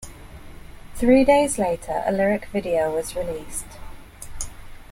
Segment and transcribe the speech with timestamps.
[0.95, 3.67] Three days later a lyric video was released.